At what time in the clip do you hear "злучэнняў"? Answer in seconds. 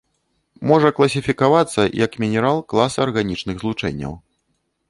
3.67-4.19